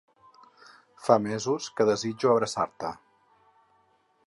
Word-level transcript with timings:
Fa 1.07 1.17
mesos 1.25 1.67
que 1.79 1.87
desitjo 1.91 2.33
abraçar-te. 2.33 2.93